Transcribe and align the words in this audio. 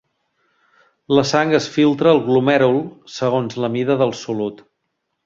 La 1.17 1.23
sang 1.31 1.53
es 1.57 1.67
filtra 1.75 2.09
al 2.13 2.21
glomèrul 2.29 2.79
segons 3.19 3.59
la 3.65 3.71
mida 3.77 3.99
del 4.01 4.15
solut. 4.23 4.65